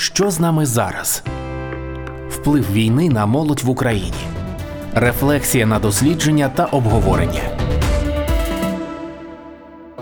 [0.00, 1.22] Що з нами зараз?
[2.30, 4.12] Вплив війни на молодь в Україні.
[4.94, 7.40] Рефлексія на дослідження та обговорення.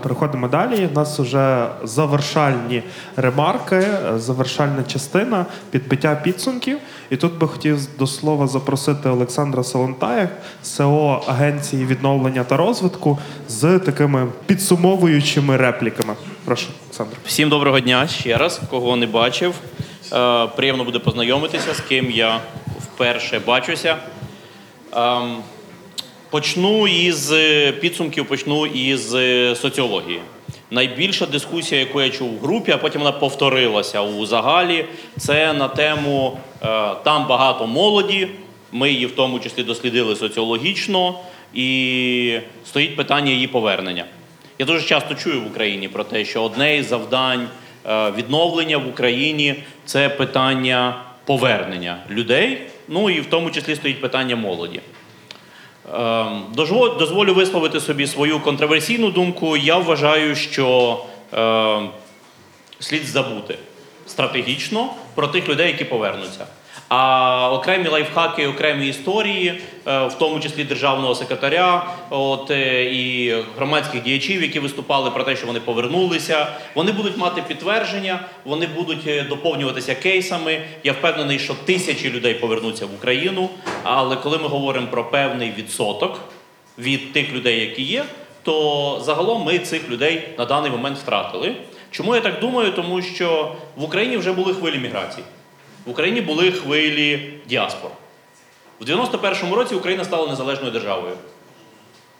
[0.03, 0.89] Переходимо далі.
[0.91, 2.83] У нас вже завершальні
[3.15, 3.83] ремарки,
[4.15, 6.77] завершальна частина, підбиття підсумків.
[7.09, 10.29] І тут би хотів до слова запросити Олександра Солонтая,
[10.63, 13.19] СО Агенції відновлення та розвитку,
[13.49, 16.13] з такими підсумовуючими репліками.
[16.45, 17.17] Прошу, Олександр.
[17.25, 19.53] Всім доброго дня ще раз, кого не бачив.
[20.13, 22.39] Е, Приємно буде познайомитися, з ким я
[22.79, 23.97] вперше бачуся.
[24.93, 25.37] Ем,
[26.29, 27.33] Почну із
[27.79, 30.19] підсумків, почну із е, соціології.
[30.71, 34.85] Найбільша дискусія, яку я чув в групі, а потім вона повторилася у загалі,
[35.17, 36.67] це на тему е,
[37.03, 38.27] там багато молоді.
[38.71, 41.19] Ми її в тому числі дослідили соціологічно,
[41.53, 44.05] і стоїть питання її повернення.
[44.59, 47.47] Я дуже часто чую в Україні про те, що одне із завдань
[47.87, 52.61] відновлення в Україні це питання повернення людей.
[52.87, 54.81] Ну і в тому числі стоїть питання молоді.
[55.93, 56.43] Ем,
[56.99, 59.57] Дозволю висловити собі свою контроверсійну думку.
[59.57, 60.97] Я вважаю, що
[61.33, 61.79] е,
[62.79, 63.57] слід забути
[64.07, 66.45] стратегічно про тих людей, які повернуться.
[66.89, 74.03] А окремі лайфхаки, окремі історії, е, в тому числі державного секретаря, от е, і громадських
[74.03, 79.23] діячів, які виступали про те, що вони повернулися, вони будуть мати підтвердження, вони будуть е,
[79.23, 80.61] доповнюватися кейсами.
[80.83, 83.49] Я впевнений, що тисячі людей повернуться в Україну.
[83.83, 86.19] Але коли ми говоримо про певний відсоток
[86.77, 88.03] від тих людей, які є,
[88.43, 91.55] то загалом ми цих людей на даний момент втратили.
[91.91, 92.71] Чому я так думаю?
[92.71, 95.23] Тому що в Україні вже були хвилі міграції.
[95.87, 97.91] В Україні були хвилі діаспор.
[98.79, 101.13] В 91-му році Україна стала незалежною державою.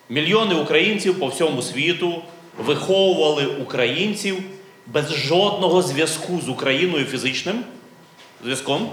[0.10, 2.22] Мільйони українців по всьому світу
[2.58, 4.38] виховували українців
[4.86, 7.64] без жодного зв'язку з Україною фізичним
[8.44, 8.90] зв'язком.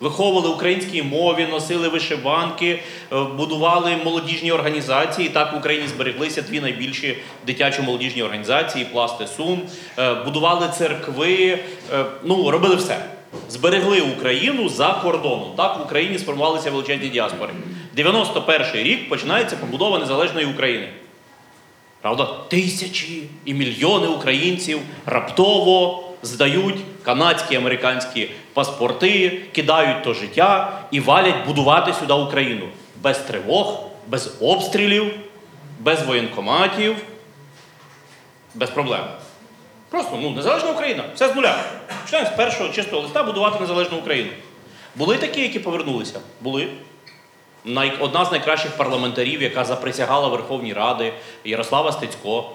[0.00, 5.28] Виховували українській мові, носили вишиванки, е, будували молодіжні організації.
[5.28, 9.62] Так в Україні збереглися дві найбільші дитячо-молодіжні організації Пласти Сум,
[9.98, 11.58] е, будували церкви,
[11.92, 13.15] е, ну робили все.
[13.48, 15.52] Зберегли Україну за кордоном.
[15.56, 17.52] Так в Україні сформувалися величезні діаспори.
[17.96, 20.88] 91-й рік починається побудова незалежної України.
[22.00, 31.46] Правда, тисячі і мільйони українців раптово здають канадські американські паспорти, кидають то життя і валять
[31.46, 32.68] будувати сюди Україну
[33.02, 35.14] без тривог, без обстрілів,
[35.80, 36.96] без воєнкоматів,
[38.54, 39.04] без проблем.
[39.96, 41.64] Просто ну, незалежна Україна, все з нуля.
[42.02, 44.30] Починаємо з першого чистого листа будувати незалежну Україну.
[44.96, 46.20] Були такі, які повернулися?
[46.40, 46.68] Були.
[48.00, 51.12] Одна з найкращих парламентарів, яка заприсягала Верховній Ради,
[51.44, 52.50] Ярослава Стецько.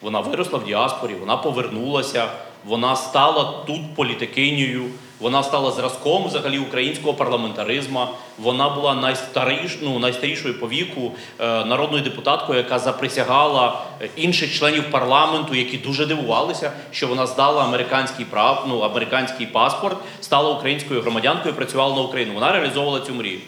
[0.00, 2.28] Вона виросла в діаспорі, вона повернулася,
[2.64, 4.84] вона стала тут політикинею,
[5.20, 8.06] вона стала зразком взагалі українського парламентаризму.
[8.38, 14.90] Вона була найстаріш, ну, найстарішою по віку е, народною депутаткою, яка заприсягала е, інших членів
[14.90, 21.54] парламенту, які дуже дивувалися, що вона здала американський прав, ну, американський паспорт, стала українською громадянкою,
[21.54, 22.34] працювала на Україну.
[22.34, 23.38] Вона реалізовувала цю мрію.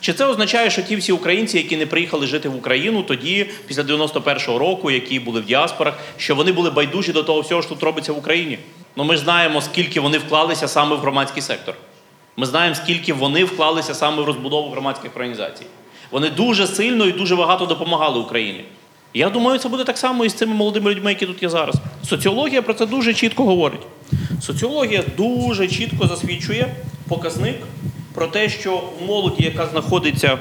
[0.00, 3.82] Чи це означає, що ті всі українці, які не приїхали жити в Україну тоді, після
[3.82, 7.82] 91-го року, які були в діаспорах, що вони були байдужі до того всього, що тут
[7.82, 8.58] робиться в Україні?
[8.96, 11.74] Ну ми знаємо, скільки вони вклалися саме в громадський сектор.
[12.36, 15.66] Ми знаємо, скільки вони вклалися саме в розбудову громадських організацій.
[16.10, 18.64] Вони дуже сильно і дуже багато допомагали Україні.
[19.14, 21.76] Я думаю, це буде так само і з цими молодими людьми, які тут є зараз.
[22.08, 23.80] Соціологія про це дуже чітко говорить.
[24.42, 26.74] Соціологія дуже чітко засвідчує
[27.08, 27.56] показник
[28.14, 30.38] про те, що у молоді, яка знаходиться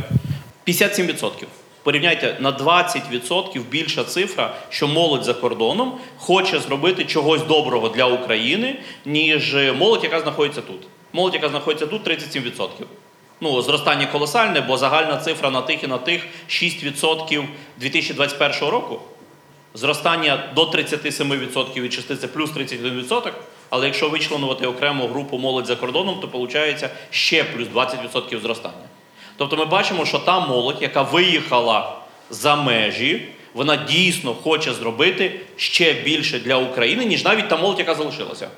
[0.67, 1.31] 57%.
[1.83, 8.75] Порівняйте на 20% більша цифра, що молодь за кордоном хоче зробити чогось доброго для України,
[9.05, 10.87] ніж молодь, яка знаходиться тут.
[11.13, 12.67] Молодь, яка знаходиться тут, 37%.
[13.41, 17.45] Ну, зростання колосальне, бо загальна цифра на тих і на тих 6%
[17.77, 19.01] 2021 року.
[19.73, 23.31] Зростання до 37% від 6 це плюс 31%.
[23.69, 28.87] Але якщо вичленувати окрему групу молодь за кордоном, то виходить ще плюс 20% зростання.
[29.39, 31.95] Тобто ми бачимо, що та молодь, яка виїхала
[32.29, 37.95] за межі, вона дійсно хоче зробити ще більше для України, ніж навіть та молодь, яка
[37.95, 38.49] залишилася.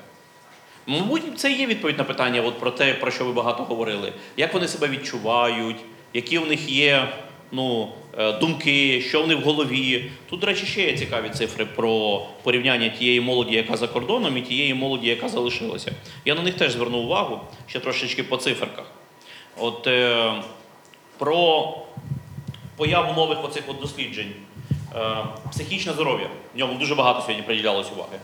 [0.86, 4.12] Мабуть, це є відповідь на питання от про те, про що ви багато говорили.
[4.36, 5.76] Як вони себе відчувають,
[6.14, 7.08] які в них є
[7.52, 7.88] ну,
[8.18, 10.10] е, думки, що в них в голові.
[10.30, 14.40] Тут, до речі, ще є цікаві цифри про порівняння тієї молоді, яка за кордоном, і
[14.42, 15.92] тієї молоді, яка залишилася.
[16.24, 18.84] Я на них теж звернув увагу ще трошечки по циферках.
[19.56, 20.32] От е,
[21.18, 21.74] про
[22.76, 24.32] появу нових оцих от досліджень.
[24.94, 26.26] Е, психічне здоров'я.
[26.54, 28.18] В ньому дуже багато сьогодні приділялось уваги.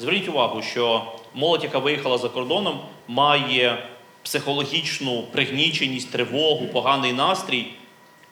[0.00, 3.88] Зверніть увагу, що молодь, яка виїхала за кордоном, має
[4.22, 7.66] психологічну пригніченість, тривогу, поганий настрій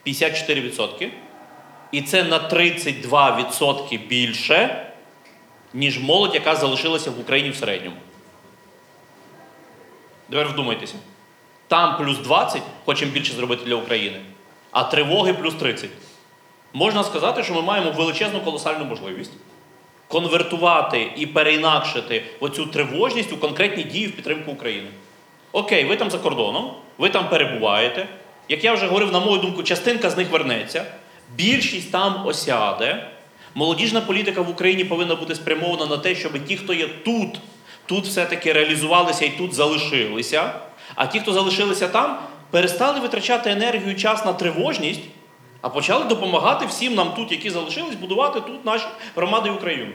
[0.05, 1.09] 54%.
[1.91, 4.87] І це на 32% більше,
[5.73, 7.97] ніж молодь, яка залишилася в Україні в середньому.
[10.29, 10.95] Тепер вдумайтеся.
[11.67, 14.21] Там плюс 20, хочемо більше зробити для України,
[14.71, 15.89] а тривоги плюс 30.
[16.73, 19.31] Можна сказати, що ми маємо величезну колосальну можливість
[20.07, 24.87] конвертувати і переінакшити оцю тривожність у конкретні дії в підтримку України.
[25.51, 28.07] Окей, ви там за кордоном, ви там перебуваєте.
[28.49, 30.85] Як я вже говорив, на мою думку, частинка з них вернеться,
[31.35, 33.07] більшість там осяде.
[33.55, 37.39] Молодіжна політика в Україні повинна бути спрямована на те, щоб ті, хто є тут,
[37.85, 40.53] тут все-таки реалізувалися і тут залишилися.
[40.95, 42.19] А ті, хто залишилися там,
[42.51, 45.01] перестали витрачати енергію і час на тривожність,
[45.61, 48.85] а почали допомагати всім нам тут, які залишились, будувати тут наші
[49.15, 49.91] громади України.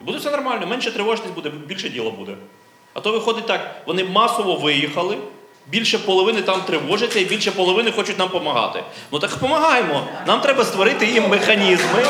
[0.00, 2.36] І буде все нормально, менше тривожність буде, більше діла буде.
[2.94, 5.16] А то виходить так, вони масово виїхали,
[5.70, 8.82] більше половини там тривожаться і більше половини хочуть нам допомагати.
[9.12, 10.02] Ну так допомагаємо.
[10.26, 12.04] Нам треба створити їм механізми.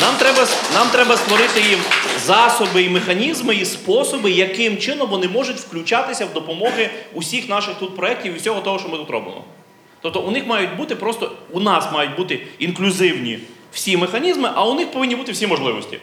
[0.00, 1.78] Нам треба, нам треба створити їм
[2.24, 7.96] засоби і механізми і способи, яким чином вони можуть включатися в допомоги усіх наших тут
[7.96, 9.44] проєктів і всього того, що ми тут робимо.
[10.02, 13.38] Тобто у них мають бути просто, у нас мають бути інклюзивні
[13.72, 15.98] всі механізми, а у них повинні бути всі можливості.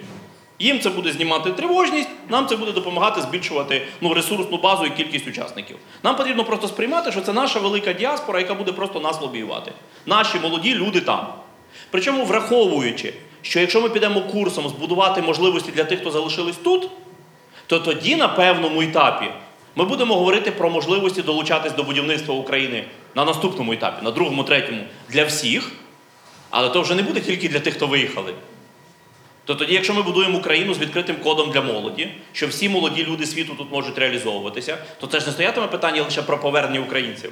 [0.59, 5.27] Їм це буде знімати тривожність, нам це буде допомагати збільшувати ну, ресурсну базу і кількість
[5.27, 5.77] учасників.
[6.03, 9.71] Нам потрібно просто сприймати, що це наша велика діаспора, яка буде просто нас лобіювати.
[10.05, 11.27] Наші молоді люди там.
[11.91, 16.89] Причому враховуючи, що якщо ми підемо курсом збудувати можливості для тих, хто залишились тут,
[17.67, 19.25] то тоді на певному етапі
[19.75, 24.81] ми будемо говорити про можливості долучатись до будівництва України на наступному етапі, на другому, третьому
[25.09, 25.71] для всіх,
[26.49, 28.33] але то вже не буде тільки для тих, хто виїхали.
[29.47, 33.25] То тоді, якщо ми будуємо Україну з відкритим кодом для молоді, що всі молоді люди
[33.25, 37.31] світу тут можуть реалізовуватися, то це ж не стоятиме питання лише про повернення українців.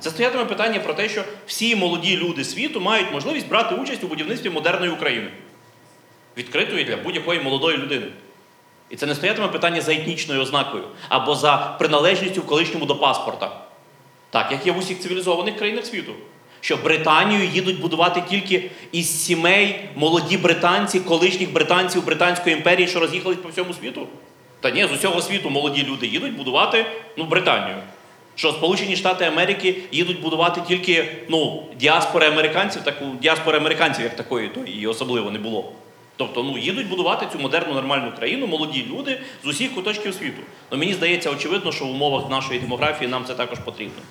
[0.00, 4.06] Це стоятиме питання про те, що всі молоді люди світу мають можливість брати участь у
[4.06, 5.30] будівництві модерної України,
[6.36, 8.06] відкритої для будь-якої молодої людини.
[8.90, 13.60] І це не стоятиме питання за етнічною ознакою або за приналежністю в колишньому до паспорта.
[14.30, 16.12] Так, як є в усіх цивілізованих країнах світу.
[16.60, 23.38] Що Британію їдуть будувати тільки із сімей молоді британці, колишніх британців Британської імперії, що роз'їхались
[23.38, 24.06] по всьому світу.
[24.60, 27.76] Та ні, з усього світу молоді люди їдуть будувати ну, Британію.
[28.34, 34.48] Що Сполучені Штати Америки їдуть будувати тільки ну, діаспори американців, таку діаспори американців, як такої,
[34.48, 35.72] то і особливо не було.
[36.16, 40.42] Тобто, ну їдуть будувати цю модерну нормальну країну, молоді люди з усіх куточків світу.
[40.70, 44.02] Ну мені здається, очевидно, що в умовах нашої демографії нам це також потрібно.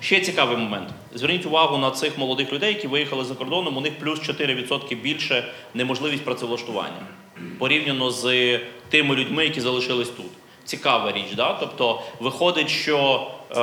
[0.00, 0.88] Ще цікавий момент.
[1.14, 5.52] Зверніть увагу на цих молодих людей, які виїхали за кордоном, у них плюс 4% більше
[5.74, 7.06] неможливість працевлаштування
[7.58, 8.58] порівняно з
[8.88, 10.26] тими людьми, які залишились тут.
[10.64, 11.52] Цікава річ, да?
[11.52, 13.56] Тобто виходить, що е,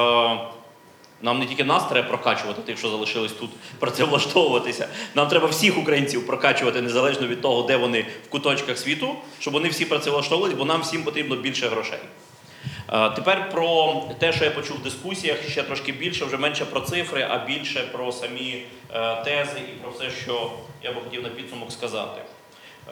[1.22, 3.50] нам не тільки нас треба прокачувати, тих, що залишились тут,
[3.80, 4.88] працевлаштовуватися.
[5.16, 9.69] Нам треба всіх українців прокачувати незалежно від того, де вони в куточках світу, щоб вони
[9.69, 12.00] всі працевлаштовувались, бо нам всім потрібно більше грошей.
[12.93, 16.79] Е, Тепер про те, що я почув в дискусіях, ще трошки більше, вже менше про
[16.79, 20.51] цифри, а більше про самі е, тези і про все, що
[20.83, 22.21] я би хотів на підсумок сказати.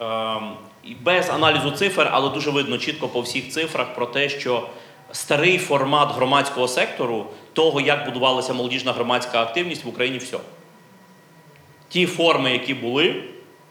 [0.00, 0.52] Ем,
[0.84, 4.68] І без аналізу цифр, але дуже видно чітко по всіх цифрах про те, що
[5.12, 10.38] старий формат громадського сектору, того, як будувалася молодіжна громадська активність в Україні, все.
[11.88, 13.24] Ті форми, які були,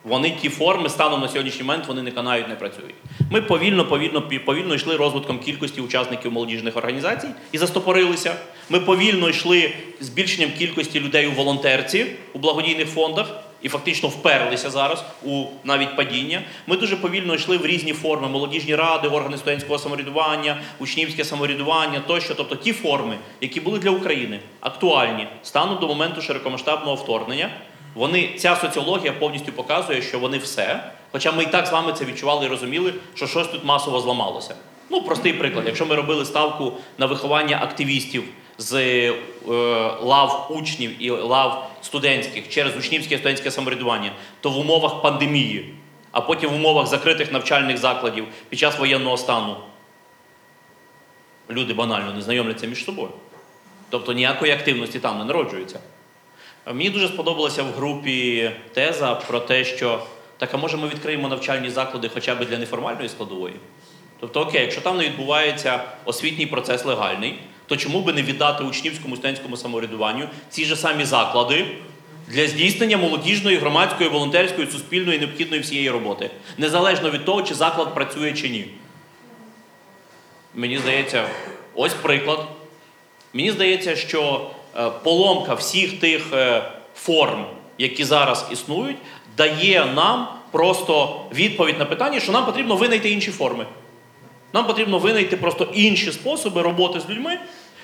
[0.03, 2.95] вони ті форми станом на сьогоднішній момент вони не канають, не працюють.
[3.31, 8.35] Ми повільно, повільно, повільно йшли розвитком кількості учасників молодіжних організацій і застопорилися.
[8.69, 15.03] Ми повільно йшли збільшенням кількості людей у волонтерці у благодійних фондах і фактично вперлися зараз
[15.23, 16.41] у навіть падіння.
[16.67, 22.35] Ми дуже повільно йшли в різні форми: молодіжні ради, органи студентського самоврядування, учнівське самоврядування тощо.
[22.35, 27.49] Тобто ті форми, які були для України актуальні станом до моменту широкомасштабного вторгнення.
[27.95, 30.91] Вони ця соціологія повністю показує, що вони все.
[31.11, 34.55] Хоча ми і так з вами це відчували і розуміли, що щось тут масово зламалося.
[34.89, 35.65] Ну, простий приклад.
[35.65, 38.23] Якщо ми робили ставку на виховання активістів
[38.57, 39.13] з е,
[40.01, 45.73] лав учнів і лав студентських через учнівське студентське самоврядування, то в умовах пандемії,
[46.11, 49.55] а потім в умовах закритих навчальних закладів під час воєнного стану
[51.49, 53.09] люди банально не знайомляться між собою.
[53.89, 55.79] Тобто ніякої активності там не народжується.
[56.67, 60.03] Мені дуже сподобалося в групі теза про те, що
[60.37, 63.55] так, а може ми відкриємо навчальні заклади хоча б для неформальної складової?
[64.19, 69.15] Тобто, окей, якщо там не відбувається освітній процес легальний, то чому би не віддати учнівському
[69.15, 71.65] студентському самоврядуванню ці ж самі заклади
[72.27, 78.33] для здійснення молодіжної, громадської, волонтерської, суспільної необхідної всієї роботи, незалежно від того, чи заклад працює
[78.33, 78.65] чи ні?
[80.55, 81.27] Мені здається,
[81.75, 82.47] ось приклад.
[83.33, 84.51] Мені здається, що
[85.03, 86.63] поломка всіх тих е,
[86.95, 87.45] форм,
[87.77, 88.97] які зараз існують,
[89.37, 93.65] дає нам просто відповідь на питання, що нам потрібно винайти інші форми.
[94.53, 97.39] Нам потрібно винайти просто інші способи роботи з людьми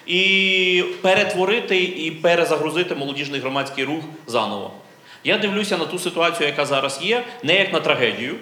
[0.05, 4.71] і перетворити і перезагрузити молодіжний громадський рух заново.
[5.23, 8.35] Я дивлюся на ту ситуацію, яка зараз є, не як на трагедію,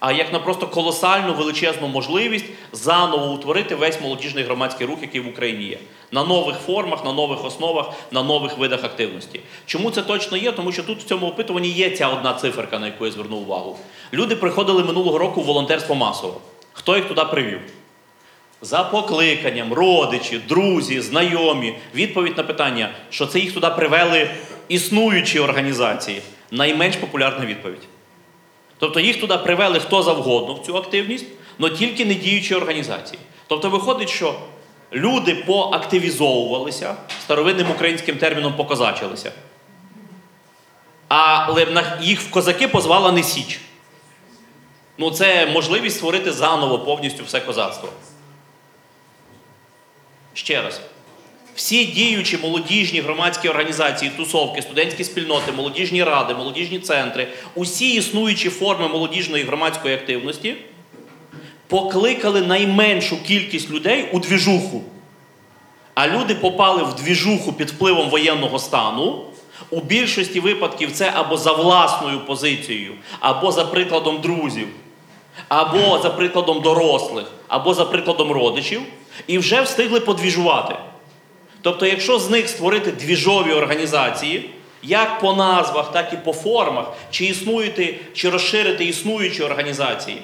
[0.00, 5.28] а як на просто колосальну величезну можливість заново утворити весь молодіжний громадський рух, який в
[5.28, 5.78] Україні є.
[6.12, 9.40] На нових формах, на нових основах, на нових видах активності.
[9.66, 10.52] Чому це точно є?
[10.52, 13.78] Тому що тут в цьому опитуванні є ця одна циферка, на яку я звернув увагу.
[14.12, 16.40] Люди приходили минулого року в волонтерство масово.
[16.72, 17.60] Хто їх туди привів?
[18.62, 21.74] За покликанням, родичі, друзі, знайомі.
[21.94, 24.30] Відповідь на питання, що це їх туди привели
[24.68, 26.22] існуючі організації.
[26.50, 27.88] Найменш популярна відповідь.
[28.78, 31.26] Тобто їх туди привели хто завгодно в цю активність,
[31.60, 33.18] але тільки не діючі організації.
[33.46, 34.34] Тобто виходить, що
[34.92, 39.32] люди поактивізовувалися, старовинним українським терміном покозачилися.
[41.08, 43.60] Але їх в козаки позвала не Січ.
[44.98, 47.88] Ну, це можливість створити заново повністю все козацтво.
[50.34, 50.80] Ще раз.
[51.54, 58.88] Всі діючі молодіжні громадські організації, тусовки, студентські спільноти, молодіжні ради, молодіжні центри, усі існуючі форми
[58.88, 60.56] молодіжної громадської активності
[61.70, 64.82] покликали найменшу кількість людей у двіжуху.
[65.94, 69.24] А люди попали в двіжуху під впливом воєнного стану.
[69.70, 74.68] У більшості випадків це або за власною позицією, або за прикладом друзів,
[75.48, 78.80] або за прикладом дорослих, або за прикладом родичів,
[79.26, 80.74] і вже встигли подвіжувати.
[81.62, 84.50] Тобто, якщо з них створити двіжові організації,
[84.82, 90.22] як по назвах, так і по формах, чи існуєте, чи розширити існуючі організації,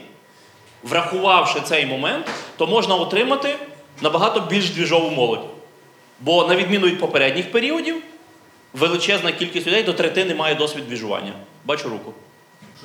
[0.87, 2.27] врахувавши цей момент,
[2.57, 3.57] то можна отримати
[4.01, 5.45] набагато більш двіжову молодь.
[6.21, 7.97] Бо, на відміну від попередніх періодів,
[8.73, 11.33] величезна кількість людей до третини має досвід двіжування.
[11.65, 12.13] Бачу руку.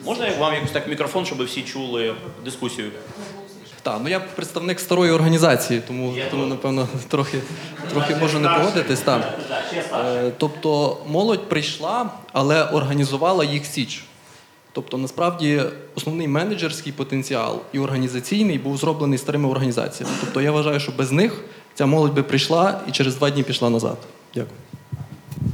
[0.05, 2.15] Можна я вам якось так мікрофон, щоб всі чули
[2.45, 2.91] дискусію?
[3.81, 7.37] Так, ну я представник старої організації, тому, тому напевно, трохи,
[7.91, 8.99] трохи можу не погодитись.
[8.99, 9.39] Так.
[9.93, 14.03] Е, Тобто молодь прийшла, але організувала їх січ.
[14.73, 15.61] Тобто, насправді,
[15.95, 20.15] основний менеджерський потенціал і організаційний був зроблений старими організаціями.
[20.21, 23.69] Тобто я вважаю, що без них ця молодь би прийшла і через два дні пішла
[23.69, 23.97] назад.
[24.35, 24.57] Дякую.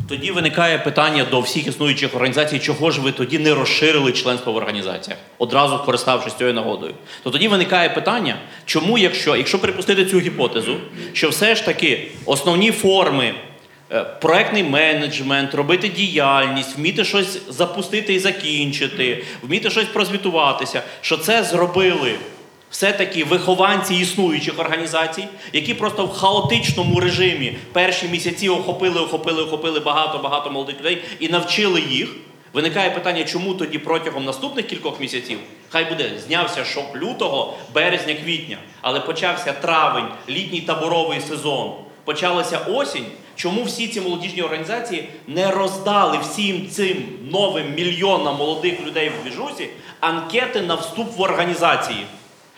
[0.08, 4.56] Тоді виникає питання до всіх існуючих організацій, чого ж ви тоді не розширили членство в
[4.56, 6.94] організаціях, одразу користавшись цією нагодою.
[7.24, 10.78] То тоді виникає питання, чому, якщо, якщо припустити цю гіпотезу,
[11.14, 13.34] що все ж таки основні форми,
[14.22, 22.16] проектний менеджмент, робити діяльність, вміти щось запустити і закінчити, вміти щось прозвітуватися, що це зробили
[22.70, 30.18] все-таки вихованці існуючих організацій, які просто в хаотичному режимі перші місяці охопили, охопили, охопили багато,
[30.18, 32.10] багато молодих людей і навчили їх.
[32.54, 35.40] Виникає питання, чому тоді протягом наступних кількох місяців,
[35.70, 41.72] хай буде, знявся шок лютого, березня, квітня, але почався травень, літній таборовий сезон,
[42.04, 43.06] почалася осінь.
[43.38, 46.98] Чому всі ці молодіжні організації не роздали всім цим
[47.32, 52.06] новим мільйонам молодих людей в двіжусі анкети на вступ в організації?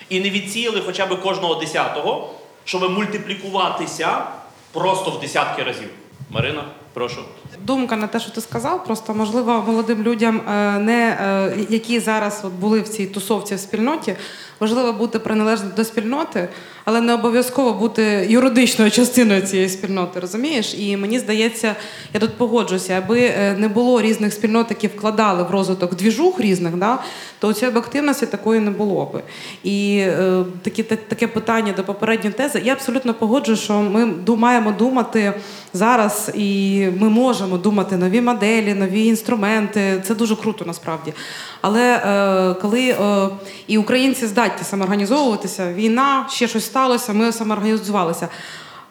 [0.09, 2.29] і не відсіяли хоча б кожного десятого,
[2.63, 4.23] щоб мультиплікуватися
[4.71, 5.89] просто в десятки разів.
[6.29, 7.21] Марина, прошу.
[7.61, 12.41] Думка на те, що ти сказав, просто можливо молодим людям, е, не, е, які зараз
[12.43, 14.15] от були в цій тусовці в спільноті,
[14.59, 16.49] важливо бути приналежним до спільноти,
[16.85, 20.75] але не обов'язково бути юридичною частиною цієї спільноти, розумієш?
[20.77, 21.75] І мені здається,
[22.13, 26.75] я тут погоджуся, аби е, не було різних спільнот, які вкладали в розвиток двіжух різних,
[26.75, 26.99] да,
[27.39, 29.21] то цієї б активності такої не було би.
[29.63, 32.61] І е, такі, та- таке питання до попередньої тези.
[32.65, 35.33] Я абсолютно погоджую, що ми маємо думати
[35.73, 40.01] зараз, і ми можемо думати нові моделі, нові інструменти.
[40.07, 41.13] Це дуже круто насправді.
[41.61, 43.29] Але е, коли е,
[43.67, 48.27] і українці здатні самоорганізовуватися, війна, ще щось сталося, ми самоорганізувалися.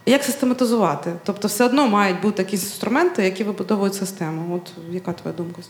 [0.07, 1.13] Як систематизувати?
[1.25, 4.57] Тобто, все одно мають бути якісь інструменти, які вибудовують систему.
[4.57, 5.63] От яка твоя думка?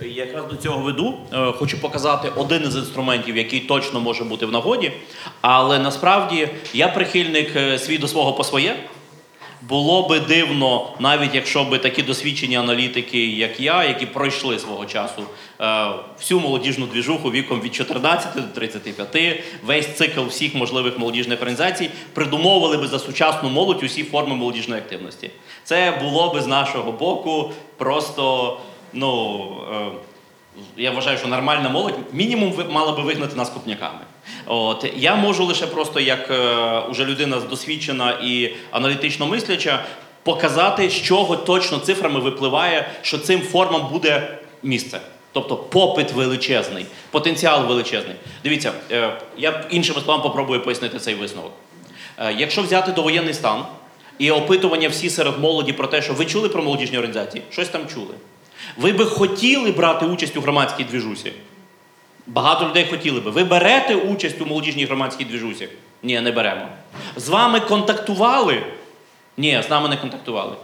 [0.00, 1.14] Якраз до цього веду.
[1.32, 4.92] Е, Хочу показати один із інструментів, який точно може бути в нагоді.
[5.40, 8.76] Але насправді я прихильник е, свій до свого по своє.
[9.62, 15.22] Було би дивно, навіть якщо би такі досвідчені аналітики, як я, які пройшли свого часу
[15.60, 15.86] е,
[16.18, 22.76] всю молодіжну двіжуху віком від 14 до 35, весь цикл всіх можливих молодіжних організацій, придумовували
[22.76, 25.30] би за сучасну молодь усі форми молодіжної активності.
[25.64, 28.56] Це було би з нашого боку просто
[28.92, 29.40] ну,
[29.72, 29.90] е,
[30.76, 34.00] я вважаю, що нормальна молодь мінімум мала би вигнати нас купняками.
[34.46, 39.84] От я можу лише просто як е, уже людина досвідчена і аналітично мисляча
[40.22, 45.00] показати, з чого точно цифрами випливає, що цим формам буде місце.
[45.32, 48.16] Тобто попит величезний, потенціал величезний.
[48.44, 51.52] Дивіться, е, я іншими словами попробую пояснити цей висновок.
[52.18, 53.64] Е, Якщо взяти довоєнний стан
[54.18, 57.86] і опитування всі серед молоді про те, що ви чули про молодіжні організації, щось там
[57.94, 58.14] чули.
[58.76, 61.32] Ви би хотіли брати участь у громадській двіжусі?
[62.26, 63.30] Багато людей хотіли би.
[63.30, 65.68] Ви берете участь у молодіжній громадській двіжусі?
[66.02, 66.68] Ні, не беремо.
[67.16, 68.62] З вами контактували?
[69.36, 70.56] Ні, з нами не контактували.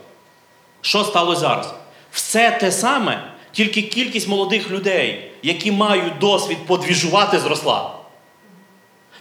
[0.81, 1.75] Що сталося зараз?
[2.11, 7.91] Все те саме, тільки кількість молодих людей, які мають досвід подвіжувати, зросла.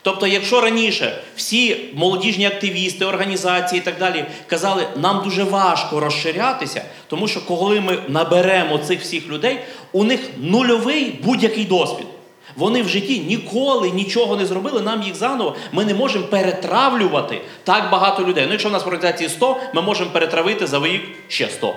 [0.03, 6.85] Тобто, якщо раніше всі молодіжні активісти, організації і так далі казали, нам дуже важко розширятися,
[7.07, 9.59] тому що коли ми наберемо цих всіх людей,
[9.91, 12.07] у них нульовий будь-який досвід.
[12.55, 15.55] Вони в житті ніколи нічого не зробили, нам їх заново.
[15.71, 18.43] Ми не можемо перетравлювати так багато людей.
[18.45, 21.67] Ну, якщо в нас в організації 100, ми можемо перетравити за рік ще 100.
[21.67, 21.73] У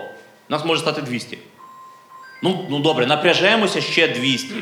[0.48, 1.38] нас може стати 200.
[2.42, 4.54] Ну, ну добре, напряжемося ще 200.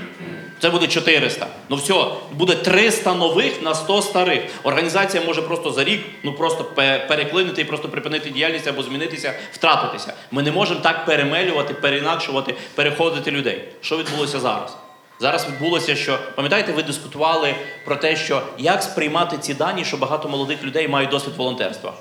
[0.61, 1.47] Це буде 400.
[1.69, 1.95] Ну все,
[2.33, 4.43] буде 300 нових на 100 старих.
[4.63, 6.65] Організація може просто за рік ну просто
[7.09, 10.15] переклинити і просто припинити діяльність або змінитися, втратитися.
[10.31, 13.65] Ми не можемо так перемелювати, переінакшувати, переходити людей.
[13.81, 14.77] Що відбулося зараз?
[15.21, 17.55] Зараз відбулося, що пам'ятаєте, ви дискутували
[17.85, 21.93] про те, що як сприймати ці дані, що багато молодих людей мають досвід волонтерства.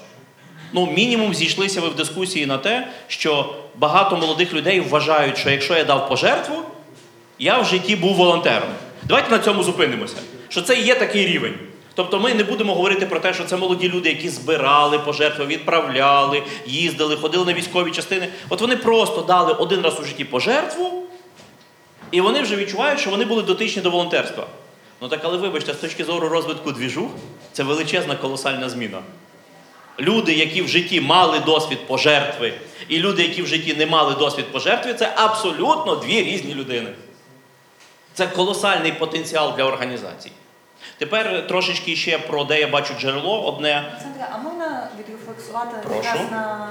[0.73, 5.77] Ну, мінімум зійшлися ви в дискусії на те, що багато молодих людей вважають, що якщо
[5.77, 6.55] я дав пожертву,
[7.39, 8.69] я в житті був волонтером.
[9.03, 10.15] Давайте на цьому зупинимося.
[10.49, 11.53] Що це є такий рівень.
[11.95, 16.43] Тобто ми не будемо говорити про те, що це молоді люди, які збирали пожертви, відправляли,
[16.65, 18.27] їздили, ходили на військові частини.
[18.49, 21.03] От вони просто дали один раз у житті пожертву,
[22.11, 24.47] і вони вже відчувають, що вони були дотичні до волонтерства.
[25.01, 27.09] Ну так, але вибачте, з точки зору розвитку двіжух,
[27.51, 28.99] це величезна колосальна зміна.
[29.99, 32.53] Люди, які в житті мали досвід пожертви,
[32.89, 36.89] і люди, які в житті не мали досвід пожертви, це абсолютно дві різні людини.
[38.13, 40.31] Це колосальний потенціал для організацій.
[40.97, 43.41] Тепер трошечки ще про де я бачу джерело.
[43.41, 43.83] Одне.
[43.89, 45.97] Олександра, а можна відрефлексувати Прошу.
[46.03, 46.67] якраз на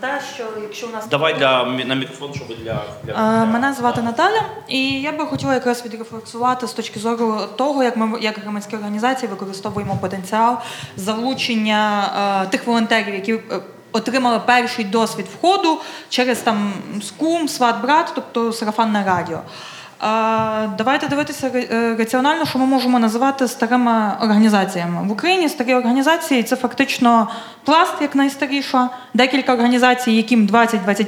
[0.00, 2.82] те, що якщо у нас Давай для, на мікрофон, щоб для.
[3.04, 3.46] для, Е.
[3.46, 8.18] Мене звати Наталя, і я би хотіла якраз відрефлексувати з точки зору того, як ми
[8.20, 10.56] як громадські організації використовуємо потенціал
[10.96, 12.10] залучення
[12.44, 13.40] е, тих волонтерів, які е,
[13.92, 19.38] отримали перший досвід входу через там скум, сват, брат, тобто сарафанне радіо.
[20.78, 25.08] Давайте дивитися е, раціонально, що ми можемо називати старими організаціями.
[25.08, 27.28] В Україні старі організації це фактично
[27.64, 31.06] пласт, як найстаріша, декілька організацій, яким 20-25,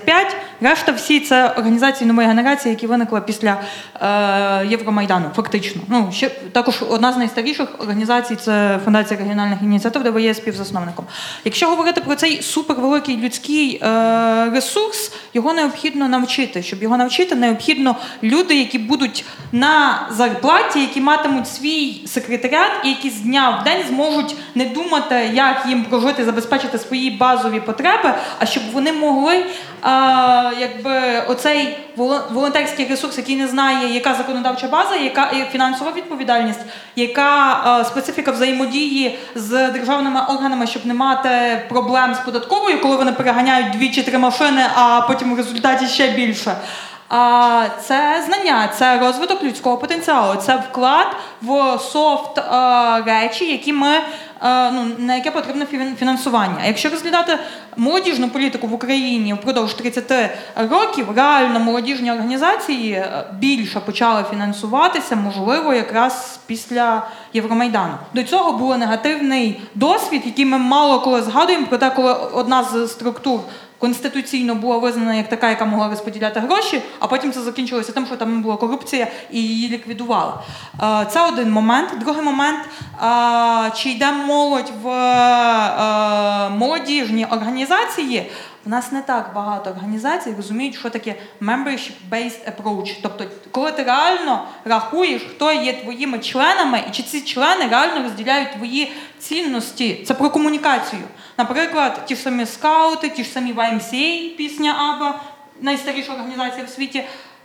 [0.60, 3.56] решта всі це організації нової генерації, які виникли після
[4.00, 5.82] е, Євромайдану, фактично.
[5.88, 11.04] Ну, ще також одна з найстаріших організацій це Фундація регіональних ініціатив, де ви є співзасновником.
[11.44, 16.62] Якщо говорити про цей супервеликий людський е, ресурс, його необхідно навчити.
[16.62, 23.10] Щоб його навчити, необхідно люди, які будуть на зарплаті, які матимуть свій секретаріат, і які
[23.10, 28.46] з дня в день зможуть не думати, як їм прожити, забезпечити свої базові потреби, а
[28.46, 29.44] щоб вони могли
[29.82, 36.60] а, якби оцей воло- волонтерський ресурс, який не знає, яка законодавча база, яка фінансова відповідальність,
[36.96, 43.12] яка а, специфіка взаємодії з державними органами, щоб не мати проблем з податковою, коли вони
[43.12, 46.56] переганяють дві чи три машини, а потім в результаті ще більше.
[47.14, 51.06] А це знання, це розвиток людського потенціалу, це вклад
[51.42, 52.42] в софт е,
[53.06, 53.88] речі, які ми
[54.42, 56.64] е, ну на яке потрібно фін- фінансування.
[56.66, 57.38] Якщо розглядати
[57.76, 60.30] молодіжну політику в Україні впродовж 30
[60.70, 67.94] років, реально молодіжні організації е, більше почали фінансуватися, можливо, якраз після Євромайдану.
[68.14, 73.40] До цього був негативний досвід, який ми мало коли згадуємо, проте коли одна з структур
[73.82, 78.16] конституційно була визнана як така, яка могла розподіляти гроші, а потім це закінчилося тим, що
[78.16, 80.32] там була корупція і її ліквідували.
[80.82, 81.88] Е, Це один момент.
[82.00, 82.58] Другий момент,
[83.02, 88.30] е, чи йде молодь в е, молодіжні організації.
[88.66, 92.96] У нас не так багато організацій розуміють, що таке membership-based approach.
[93.02, 98.52] Тобто, коли ти реально рахуєш, хто є твоїми членами, і чи ці члени реально розділяють
[98.52, 100.04] твої цінності.
[100.06, 101.02] Це про комунікацію.
[101.38, 105.20] Наприклад, ті ж самі скаути, ті ж самі YMCA, пісня Аба,
[105.60, 107.04] найстаріша організація в світі.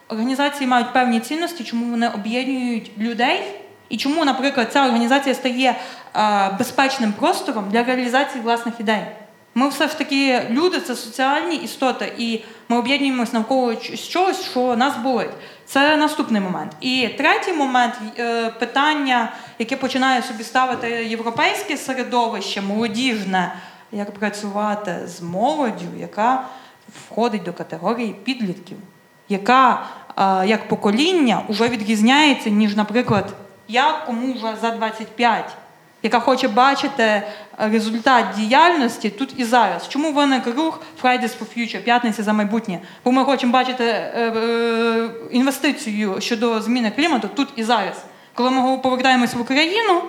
[0.10, 3.44] Організації мають певні цінності, чому вони об'єднують людей,
[3.90, 5.76] і чому, наприклад, ця організація стає
[6.16, 9.02] е, безпечним простором для реалізації власних ідей.
[9.58, 13.76] Ми все ж таки люди, це соціальні істоти, і ми об'єднуємось навколо
[14.10, 15.30] чогось, що нас болить.
[15.66, 16.72] Це наступний момент.
[16.82, 23.54] І третій момент е, питання, яке починає собі ставити європейське середовище, молодіжне,
[23.92, 26.46] як працювати з молоддю, яка
[27.06, 28.78] входить до категорії підлітків,
[29.30, 29.86] яка
[30.18, 33.34] е, як покоління вже відрізняється, ніж, наприклад,
[33.68, 35.46] я, кому вже за 25
[36.08, 37.24] яка хоче бачити е,
[37.60, 39.90] результат діяльності тут і зараз.
[39.90, 42.80] Чому виник рух Fridays for Future, п'ятниці за майбутнє?
[43.06, 48.04] Бо ми хочемо бачити е, е, інвестицію щодо зміни клімату тут і зараз.
[48.34, 50.02] Коли ми повертаємось в Україну,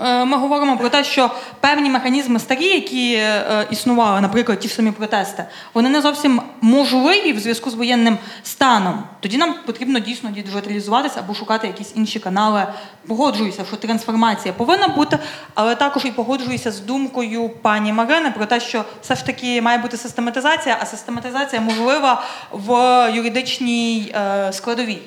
[0.00, 4.90] Ми говоримо про те, що певні механізми старі, які е, існували, наприклад, ті ж самі
[4.90, 9.02] протести, вони не зовсім можливі в зв'язку з воєнним станом.
[9.20, 12.66] Тоді нам потрібно дійсно діджиталізуватися або шукати якісь інші канали.
[13.06, 15.18] Погоджуюся, що трансформація повинна бути,
[15.54, 19.78] але також і погоджуюся з думкою пані Марини про те, що все ж таки має
[19.78, 22.72] бути систематизація, а систематизація можлива в
[23.14, 24.98] юридичній е, складовій.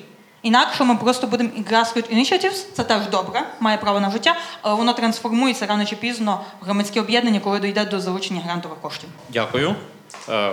[0.42, 4.74] Інакше ми просто будемо і grassroots initiatives, це теж добре, має право на життя, але
[4.74, 9.08] воно трансформується рано чи пізно в громадське об'єднання, коли дійде до залучення грантових коштів.
[9.28, 9.74] Дякую.
[10.28, 10.52] Е,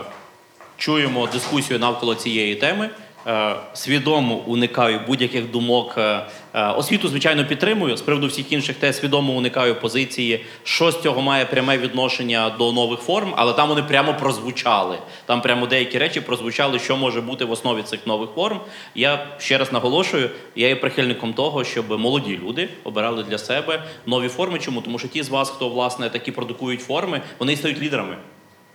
[0.77, 2.89] Чуємо дискусію навколо цієї теми.
[3.27, 5.95] Е, Свідомо уникаю будь-яких думок.
[5.97, 7.97] Е, е, Освіту, звичайно, підтримую.
[7.97, 12.71] З приводу всіх інших те свідомо уникаю позиції, що з цього має пряме відношення до
[12.71, 14.97] нових форм, але там вони прямо прозвучали.
[15.25, 18.59] Там прямо деякі речі прозвучали, що може бути в основі цих нових форм.
[18.95, 24.27] Я ще раз наголошую, я є прихильником того, щоб молоді люди обирали для себе нові
[24.27, 24.59] форми.
[24.59, 24.81] Чому?
[24.81, 28.17] Тому що ті з вас, хто власне такі продукують форми, вони стають лідерами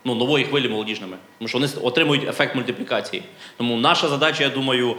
[0.05, 3.23] ну, нової хвилі молодіжними, тому що вони отримують ефект мультиплікації.
[3.57, 4.95] Тому наша задача, я думаю, е,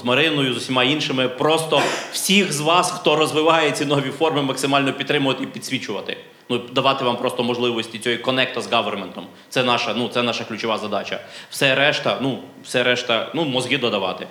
[0.00, 4.92] з Мариною, з усіма іншими, просто всіх з вас, хто розвиває ці нові форми, максимально
[4.92, 6.16] підтримувати і підсвічувати.
[6.48, 9.26] Ну, давати вам просто можливості цієї конекта з гаверментом.
[9.48, 11.20] Це наша, ну, це наша ключова задача.
[11.50, 14.26] Все решта, ну, все решта, ну, мозги додавати.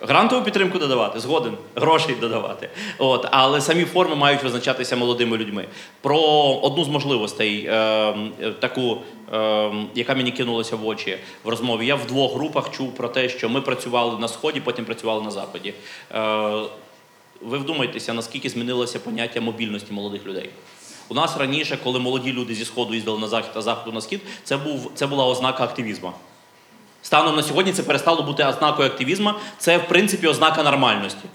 [0.00, 2.68] Грантову підтримку додавати, згоден, грошей додавати.
[2.98, 5.64] От, але самі форми мають визначатися молодими людьми.
[6.00, 6.20] Про
[6.62, 8.14] одну з можливостей, е,
[8.60, 8.98] таку,
[9.32, 11.86] е, яка мені кинулася в очі в розмові.
[11.86, 15.30] Я в двох групах чув про те, що ми працювали на сході, потім працювали на
[15.30, 15.74] заході.
[16.14, 16.62] Е,
[17.40, 20.50] ви вдумайтеся, наскільки змінилося поняття мобільності молодих людей.
[21.08, 24.20] У нас раніше, коли молоді люди зі сходу їздили на захід, а заходу на схід,
[24.44, 26.12] це був це була ознака активізму.
[27.02, 31.28] Станом на сьогодні це перестало бути ознакою активізму, це в принципі ознака нормальності.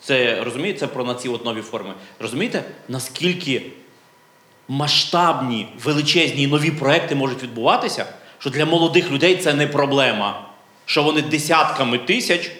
[0.00, 1.94] Це розумієте, це про на ці от нові форми.
[2.20, 3.62] Розумієте, наскільки
[4.68, 8.06] масштабні, величезні нові проекти можуть відбуватися,
[8.38, 10.48] що для молодих людей це не проблема,
[10.84, 12.50] що вони десятками тисяч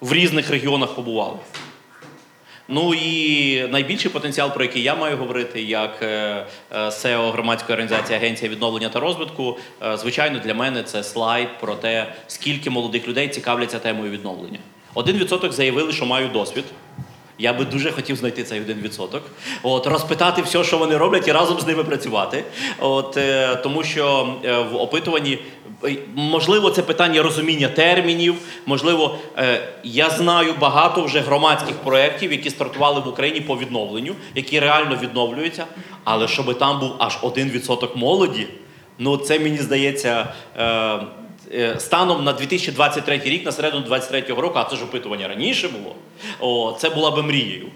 [0.00, 1.36] в різних регіонах побували.
[2.70, 8.18] Ну і найбільший потенціал, про який я маю говорити, як е, е, СЕО громадської організації
[8.18, 13.28] Агенція відновлення та розвитку, е, звичайно, для мене це слайд про те, скільки молодих людей
[13.28, 14.58] цікавляться темою відновлення.
[14.94, 16.64] Один відсоток заявили, що мають досвід.
[17.38, 19.22] Я би дуже хотів знайти цей один відсоток.
[19.62, 22.44] От розпитати все, що вони роблять, і разом з ними працювати.
[22.78, 25.38] От е, тому, що е, в опитуванні
[25.84, 28.34] е, можливо це питання розуміння термінів.
[28.66, 29.18] Можливо,
[29.84, 35.66] я знаю багато вже громадських проєктів, які стартували в Україні по відновленню, які реально відновлюються.
[36.04, 38.46] Але щоб там був аж один відсоток молоді,
[38.98, 40.26] ну це мені здається.
[41.54, 45.94] Е, Станом на 2023 рік, на середину 2023 року, а це ж опитування раніше було,
[46.40, 47.66] о, це була би мрією.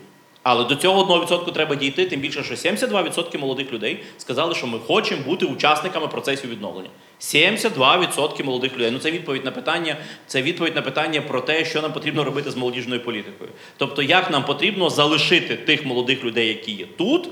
[0.42, 4.78] Але до цього 1% треба дійти, тим більше, що 72% молодих людей сказали, що ми
[4.78, 6.88] хочемо бути учасниками процесу відновлення.
[7.20, 8.90] 72% молодих людей.
[8.90, 9.96] Ну це відповідь на питання.
[10.26, 13.50] Це відповідь на питання про те, що нам потрібно робити з молодіжною політикою.
[13.76, 17.28] Тобто, як нам потрібно залишити тих молодих людей, які є тут,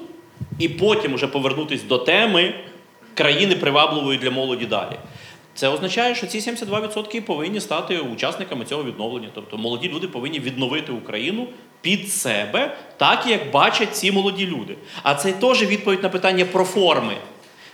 [0.59, 2.55] і потім вже повернутися до теми
[3.15, 4.97] країни привабливої для молоді далі.
[5.61, 9.29] Це означає, що ці 72% повинні стати учасниками цього відновлення.
[9.35, 11.47] Тобто молоді люди повинні відновити Україну
[11.81, 14.77] під себе, так як бачать ці молоді люди.
[15.03, 17.17] А це теж відповідь на питання про форми.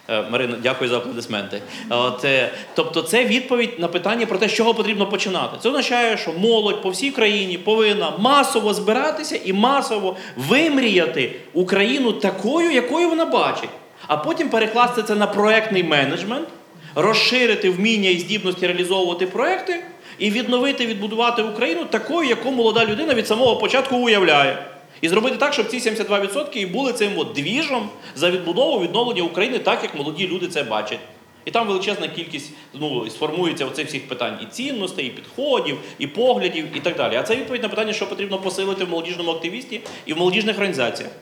[0.09, 1.63] Е, Марина, дякую за аплодисменти.
[1.91, 5.57] От, е, тобто, це відповідь на питання про те, з чого потрібно починати.
[5.63, 12.71] Це означає, що молодь по всій країні повинна масово збиратися і масово вимріяти Україну такою,
[12.71, 13.71] якою вона бачить,
[14.07, 16.49] а потім перекласти це на проектний менеджмент
[16.97, 19.85] розширити вміння і здібності реалізовувати проекти
[20.19, 24.67] і відновити, відбудувати Україну такою, яку молода людина від самого початку уявляє.
[25.01, 29.59] І зробити так, щоб ці 72% і були цим от двіжом за відбудову відновлення України,
[29.59, 30.99] так як молоді люди це бачать.
[31.45, 36.67] І там величезна кількість ну, сформується оцих всіх питань і цінностей, і підходів, і поглядів,
[36.77, 37.17] і так далі.
[37.17, 41.13] А це відповідь на питання, що потрібно посилити в молодіжному активісті і в молодіжних організаціях.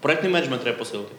[0.00, 1.12] Проектний менеджмент треба посилити.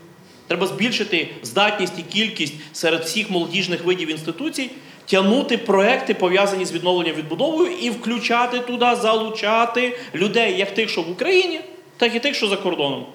[0.47, 4.69] Треба збільшити здатність і кількість серед всіх молодіжних видів інституцій,
[5.05, 11.11] тягнути проекти, пов'язані з відновленням відбудовою, і включати туди, залучати людей, як тих, що в
[11.11, 11.59] Україні,
[11.97, 13.05] так і тих, що за кордоном.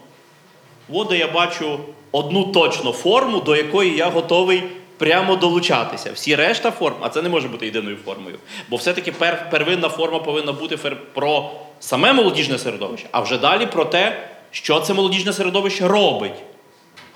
[0.92, 1.78] От де я бачу
[2.12, 4.62] одну точно форму, до якої я готовий
[4.98, 6.12] прямо долучатися.
[6.14, 8.38] Всі решта форм, а це не може бути єдиною формою.
[8.70, 10.76] Бо все-таки пер, первинна форма повинна бути
[11.14, 16.34] про саме молодіжне середовище, а вже далі про те, що це молодіжне середовище робить.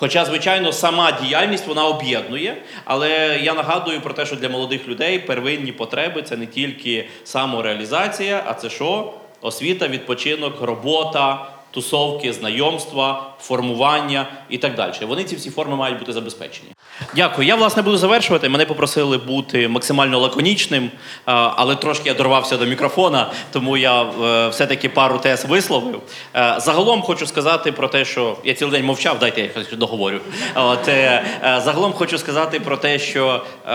[0.02, 5.18] Хоча, звичайно, сама діяльність вона об'єднує, але я нагадую про те, що для молодих людей
[5.18, 9.14] первинні потреби це не тільки самореалізація, а це що?
[9.40, 14.92] Освіта, відпочинок, робота, тусовки, знайомства, формування і так далі.
[15.02, 16.68] Вони ці всі форми мають бути забезпечені.
[17.16, 17.48] Дякую.
[17.48, 18.48] Я власне буду завершувати.
[18.48, 20.90] Мене попросили бути максимально лаконічним,
[21.24, 26.00] але трошки я дорвався до мікрофона, тому я е, все-таки пару тез висловив.
[26.36, 30.20] Е, Загалом хочу сказати про те, що я цілий день мовчав, дайте я якось договорю.
[30.54, 33.74] От, е, е, загалом хочу сказати про те, що е,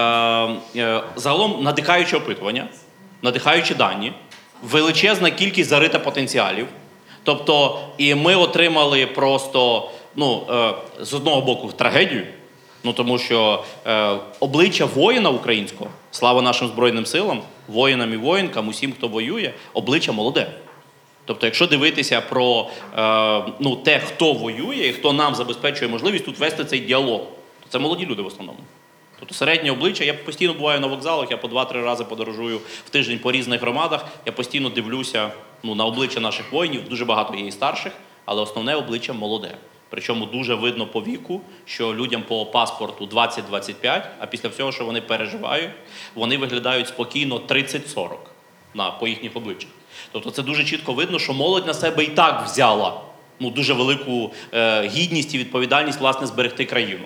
[0.75, 2.67] е, загалом надихаюче опитування,
[3.21, 4.13] надихаючі дані,
[4.63, 6.67] величезна кількість зарита потенціалів.
[7.27, 12.27] Тобто, і ми отримали просто ну, е, з одного боку трагедію,
[12.83, 18.93] ну тому що е, обличчя воїна українського, слава нашим Збройним силам, воїнам і воїнкам, усім,
[18.93, 20.47] хто воює, обличчя молоде.
[21.25, 26.39] Тобто, якщо дивитися про е, ну, те, хто воює і хто нам забезпечує можливість тут
[26.39, 27.21] вести цей діалог,
[27.63, 28.59] то це молоді люди в основному.
[29.19, 33.19] Тобто середнє обличчя, я постійно буваю на вокзалах, я по два-три рази подорожую в тиждень
[33.19, 34.05] по різних громадах.
[34.25, 35.31] Я постійно дивлюся
[35.63, 36.89] ну, на обличчя наших воїнів.
[36.89, 37.93] Дуже багато є і старших,
[38.25, 39.57] але основне обличчя молоде.
[39.89, 45.01] Причому дуже видно по віку, що людям по паспорту 20-25, а після всього, що вони
[45.01, 45.71] переживають,
[46.15, 48.09] вони виглядають спокійно 30-40
[48.73, 49.69] на, по їхніх обличчях.
[50.11, 53.01] Тобто це дуже чітко видно, що молодь на себе і так взяла
[53.39, 57.05] ну, дуже велику е, гідність і відповідальність власне зберегти країну.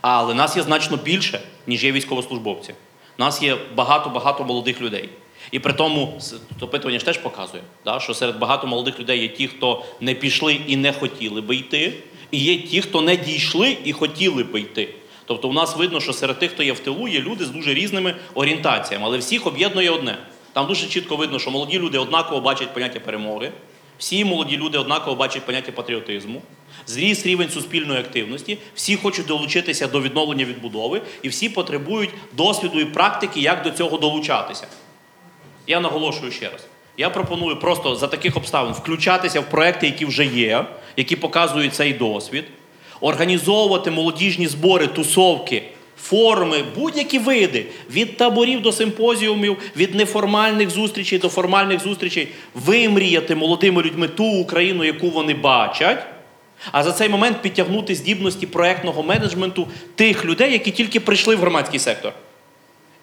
[0.00, 2.74] Але нас є значно більше, ніж є військовослужбовці.
[3.18, 5.08] Нас є багато-багато молодих людей.
[5.50, 6.20] І при тому
[6.60, 10.60] опитування ж теж показує, да, що серед багато молодих людей є ті, хто не пішли
[10.66, 11.92] і не хотіли би йти,
[12.30, 14.88] і є ті, хто не дійшли і хотіли би йти.
[15.24, 17.74] Тобто у нас видно, що серед тих, хто є в тилу, є люди з дуже
[17.74, 20.18] різними орієнтаціями, але всіх об'єднує одне.
[20.52, 23.52] Там дуже чітко видно, що молоді люди однаково бачать поняття перемоги,
[23.98, 26.42] всі молоді люди однаково бачать поняття патріотизму,
[26.86, 32.84] зріс рівень суспільної активності, всі хочуть долучитися до відновлення відбудови, і всі потребують досвіду і
[32.84, 34.66] практики, як до цього долучатися.
[35.68, 36.66] Я наголошую ще раз.
[36.96, 40.64] Я пропоную просто за таких обставин включатися в проекти, які вже є,
[40.96, 42.44] які показують цей досвід,
[43.00, 45.62] організовувати молодіжні збори, тусовки,
[46.02, 53.82] форуми, будь-які види від таборів до симпозіумів, від неформальних зустрічей до формальних зустрічей, вимріяти молодими
[53.82, 56.06] людьми ту Україну, яку вони бачать.
[56.72, 61.80] А за цей момент підтягнути здібності проектного менеджменту тих людей, які тільки прийшли в громадський
[61.80, 62.12] сектор.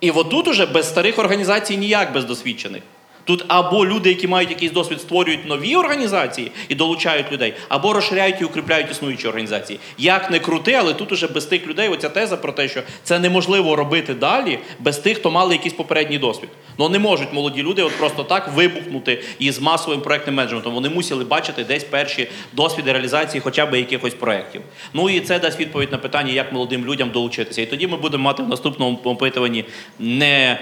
[0.01, 2.84] І отут уже без старих організацій ніяк без досвідчених.
[3.25, 8.41] Тут або люди, які мають якийсь досвід, створюють нові організації і долучають людей, або розширяють
[8.41, 9.79] і укріпляють існуючі організації.
[9.97, 13.19] Як не крути, але тут уже без тих людей оця теза про те, що це
[13.19, 16.49] неможливо робити далі без тих, хто мали якийсь попередній досвід.
[16.77, 20.73] Ну не можуть молоді люди от просто так вибухнути із масовим проектним менеджментом.
[20.73, 24.61] Вони мусили бачити десь перші досвіди реалізації хоча б якихось проєктів.
[24.93, 27.61] Ну і це дасть відповідь на питання, як молодим людям долучитися.
[27.61, 29.65] І тоді ми будемо мати в наступному опитуванні
[29.99, 30.59] не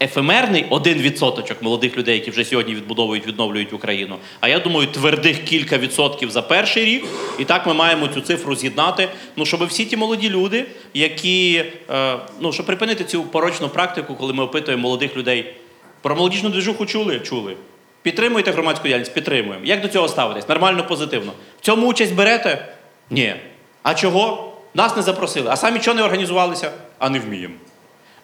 [0.00, 4.16] ефемерний один відсоточок молодих людей, які вже сьогодні відбудовують, відновлюють Україну.
[4.40, 7.04] А я думаю, твердих кілька відсотків за перший рік.
[7.38, 9.08] І так ми маємо цю цифру з'єднати.
[9.36, 14.32] Ну, щоб всі ті молоді люди, які е, ну, щоб припинити цю порочну практику, коли
[14.32, 15.54] ми опитуємо молодих людей.
[16.02, 17.20] Про молодіжну движуху чули?
[17.20, 17.56] Чули.
[18.02, 19.14] Підтримуєте громадську діяльність?
[19.14, 19.64] Підтримуємо.
[19.64, 20.48] Як до цього ставитесь?
[20.48, 21.32] Нормально, позитивно.
[21.60, 22.74] В цьому участь берете?
[23.10, 23.34] Ні.
[23.82, 24.52] А чого?
[24.74, 25.48] Нас не запросили.
[25.50, 26.72] А самі чого не організувалися?
[26.98, 27.54] А не вміємо.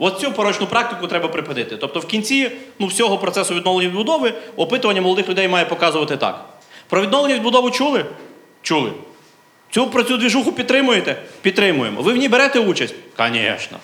[0.02, 1.76] От цю порочну практику треба припинити.
[1.76, 6.44] Тобто в кінці ну, всього процесу відновлення відбудови опитування молодих людей має показувати так.
[6.88, 8.04] Про відновлення відбудову чули?
[8.62, 8.92] Чули.
[9.70, 11.16] Цю про цю двіжуху підтримуєте?
[11.42, 12.02] Підтримуємо.
[12.02, 12.94] Ви в ній берете участь?
[13.18, 13.78] Звісно.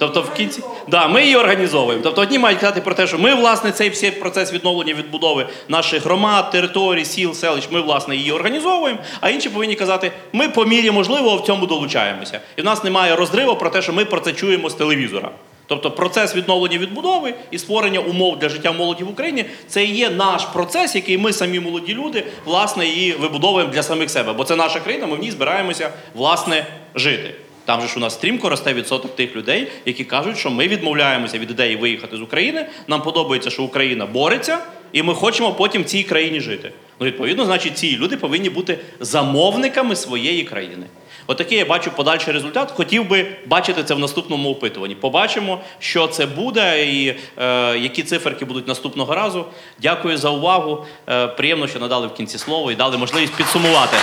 [0.00, 2.02] Тобто в кінці да, ми її організовуємо.
[2.02, 6.04] Тобто одні мають казати про те, що ми, власне, цей всій процес відновлення відбудови наших
[6.04, 10.90] громад, територій, сіл, селищ, ми, власне, її організовуємо, а інші повинні казати, ми по мірі
[10.90, 12.40] можливого в цьому долучаємося.
[12.56, 15.30] І в нас немає розриву про те, що ми про це чуємо з телевізора.
[15.66, 20.10] Тобто процес відновлення відбудови і створення умов для життя молоді в Україні це і є
[20.10, 24.32] наш процес, який ми самі молоді люди, власне, і вибудовуємо для самих себе.
[24.32, 27.34] Бо це наша країна, ми в ній збираємося власне жити.
[27.70, 31.38] Там же ж у нас стрімко росте відсоток тих людей, які кажуть, що ми відмовляємося
[31.38, 32.66] від ідеї виїхати з України.
[32.86, 34.58] Нам подобається, що Україна бореться,
[34.92, 36.72] і ми хочемо потім в цій країні жити.
[37.00, 40.86] Ну, відповідно, значить, ці люди повинні бути замовниками своєї країни.
[41.26, 42.70] Отакий я бачу подальший результат.
[42.70, 44.94] Хотів би бачити це в наступному опитуванні.
[44.94, 49.44] Побачимо, що це буде і е, які циферки будуть наступного разу.
[49.82, 50.86] Дякую за увагу.
[51.08, 53.96] Е, приємно, що надали в кінці слово і дали можливість підсумувати.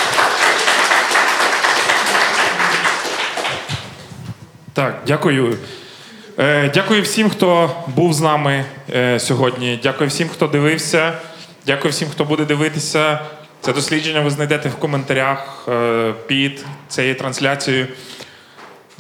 [4.78, 5.58] Так, дякую.
[6.40, 9.80] Е, дякую всім, хто був з нами е, сьогодні.
[9.84, 11.14] Дякую всім, хто дивився.
[11.66, 13.20] Дякую всім, хто буде дивитися.
[13.62, 17.88] Це дослідження ви знайдете в коментарях е, під цією трансляцією.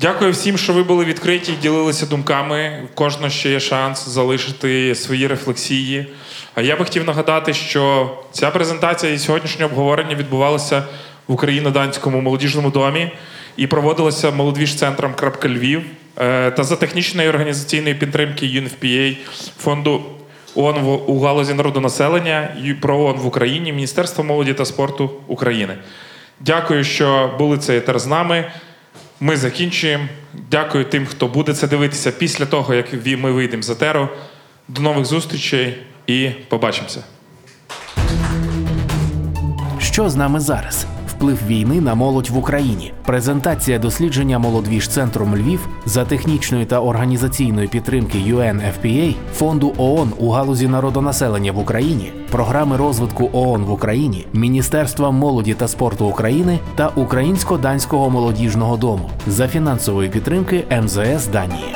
[0.01, 2.83] Дякую всім, що ви були відкриті і ділилися думками.
[2.83, 6.07] У кожного ще є шанс залишити свої рефлексії.
[6.55, 10.83] А я би хотів нагадати, що ця презентація і сьогоднішнє обговорення відбувалося
[11.27, 13.11] в Україно-Данському молодіжному домі
[13.57, 15.81] і проводилося молодіж-центром «Крапка Львів
[16.17, 19.17] е, та за технічної організаційної підтримки UNFPA,
[19.57, 20.01] фонду
[20.55, 25.73] ООН у галузі народонаселення і про ООН в Україні, Міністерства молоді та спорту України.
[26.39, 28.51] Дякую, що були цей етер з нами.
[29.19, 30.03] Ми закінчуємо.
[30.51, 34.09] Дякую тим, хто буде це дивитися після того, як ми вийдемо з етеру.
[34.67, 37.03] До нових зустрічей і побачимося.
[39.79, 40.87] Що з нами зараз?
[41.17, 42.93] Вплив війни на молодь в Україні.
[43.05, 50.67] Презентація дослідження молодвіж центром Львів за технічної та організаційної підтримки UNFPA, фонду ООН у галузі
[50.67, 58.09] народонаселення в Україні, програми розвитку ООН в Україні, Міністерства молоді та спорту України та Українсько-данського
[58.09, 61.75] молодіжного дому за фінансової підтримки МЗС Данії.